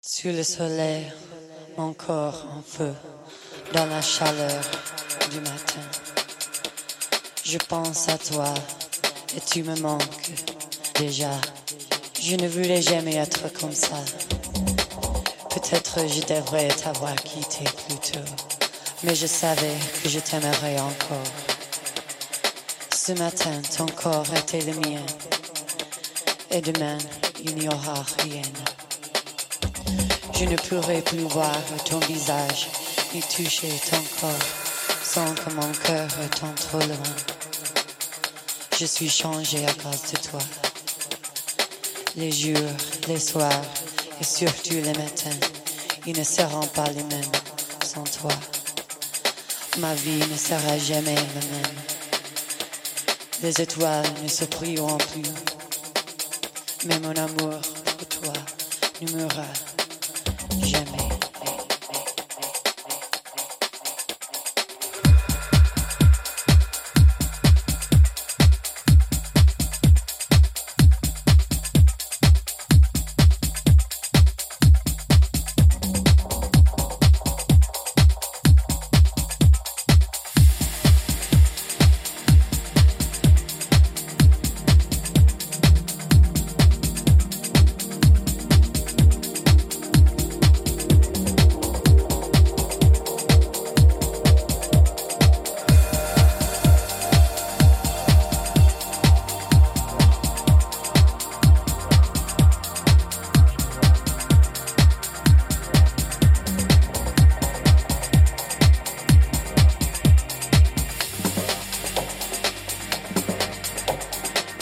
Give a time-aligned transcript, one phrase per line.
[0.00, 1.12] Sur le soleil,
[1.76, 2.94] mon corps en feu,
[3.74, 4.62] dans la chaleur
[5.30, 5.80] du matin.
[7.44, 8.54] Je pense à toi
[9.36, 10.30] et tu me manques
[10.94, 11.32] déjà.
[12.22, 13.96] Je ne voulais jamais être comme ça.
[15.50, 18.30] Peut-être je devrais t'avoir quitté plus tôt,
[19.02, 21.32] mais je savais que je t'aimerais encore.
[22.94, 25.02] Ce matin, ton corps était le mien,
[26.52, 26.98] et demain,
[27.42, 28.42] il n'y aura rien.
[30.38, 32.68] Je ne pourrai plus voir ton visage
[33.12, 34.46] ni toucher ton corps
[35.02, 37.16] sans que mon cœur retombe trop loin.
[38.78, 40.38] Je suis changé à cause de toi.
[42.14, 42.70] Les jours,
[43.08, 43.64] les soirs
[44.20, 45.40] et surtout les matins,
[46.06, 47.32] ils ne seront pas les mêmes
[47.84, 48.30] sans toi.
[49.78, 51.78] Ma vie ne sera jamais la même.
[53.42, 55.32] Les étoiles ne se brilleront plus.
[56.84, 58.32] Mais mon amour pour toi
[59.02, 59.67] ne mourra
[60.50, 60.87] jamais.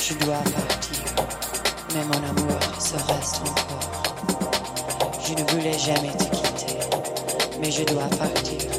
[0.09, 1.03] Je dois partir,
[1.93, 4.03] mais mon amour se reste encore.
[5.27, 6.79] Je ne voulais jamais te quitter,
[7.61, 8.76] mais je dois partir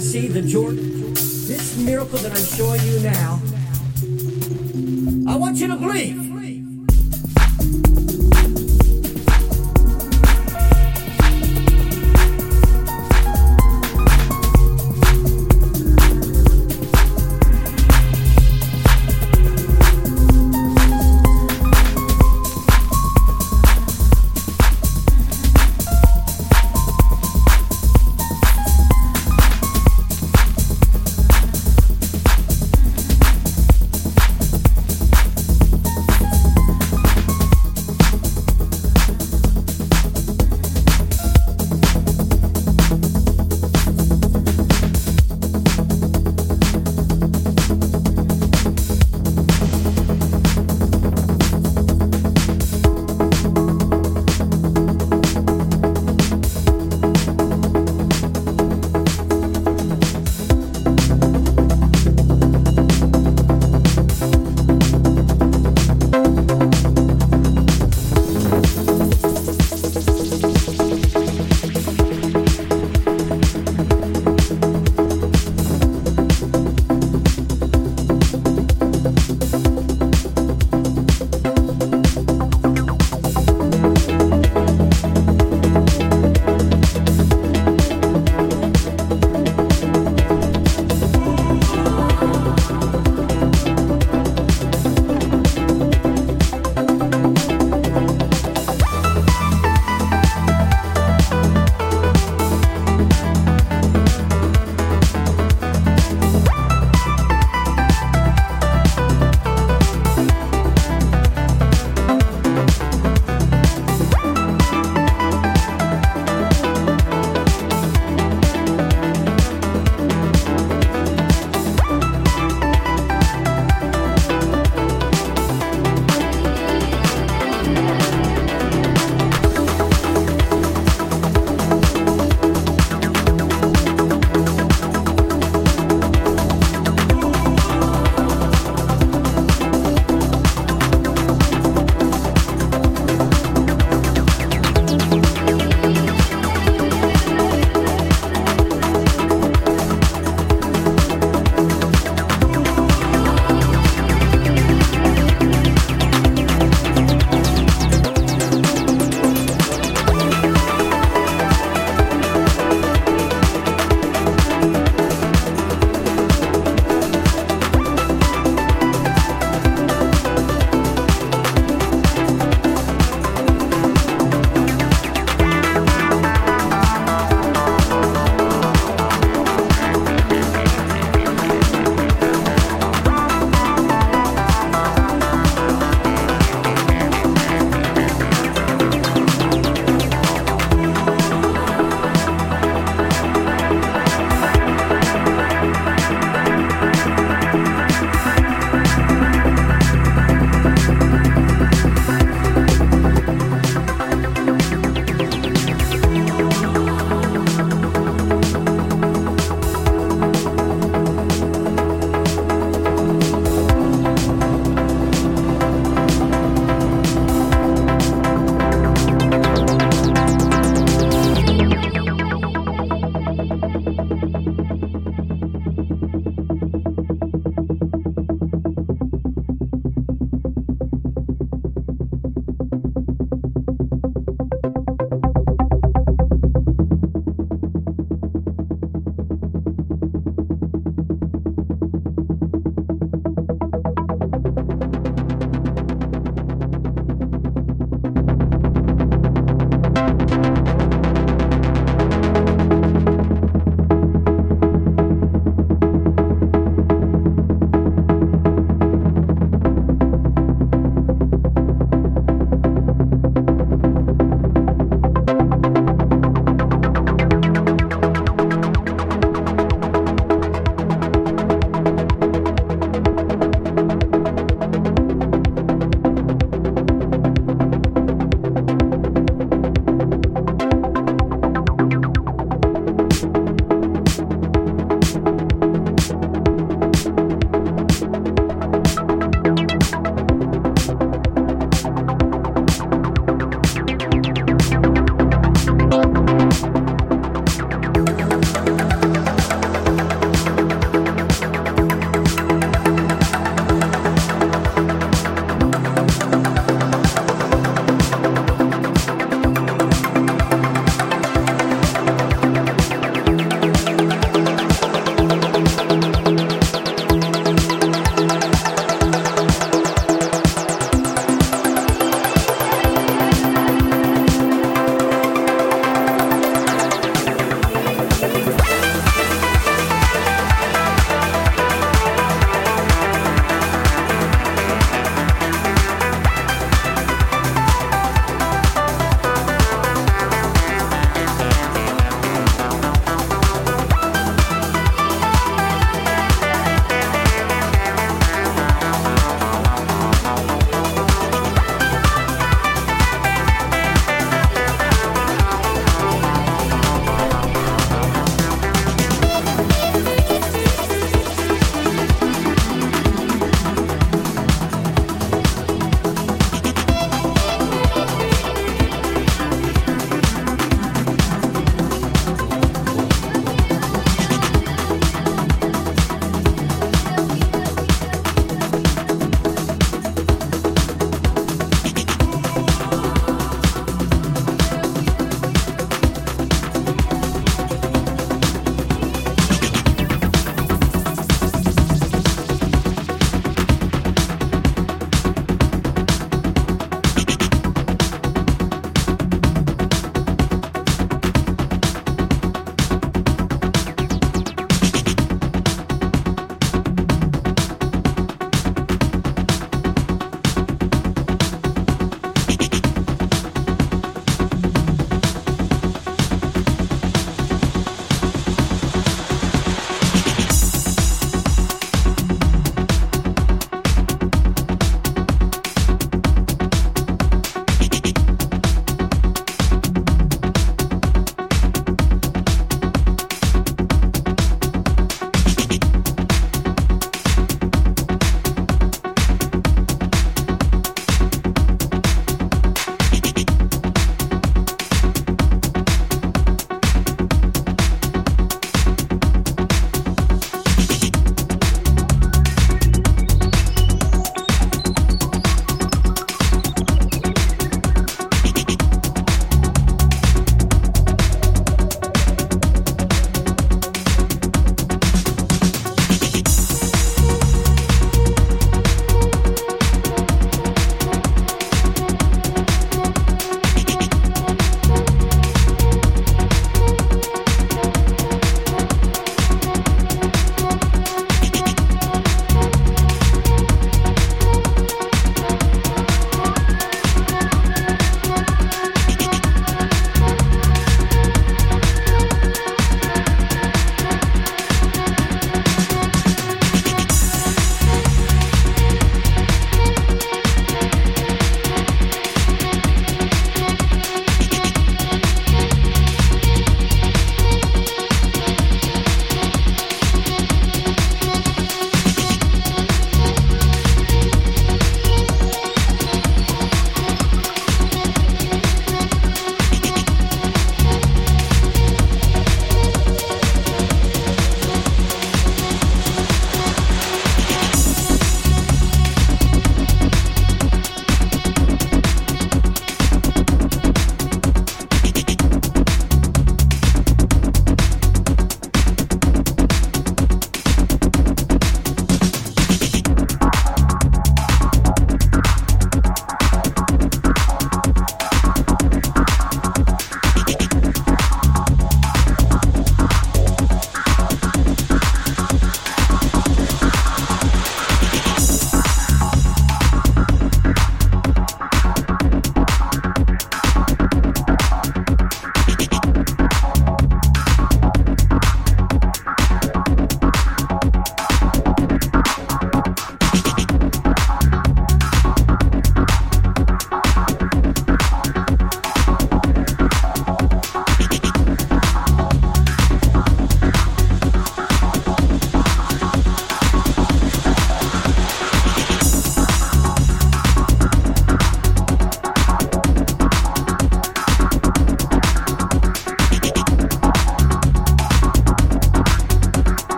[0.00, 0.89] see the Jordan.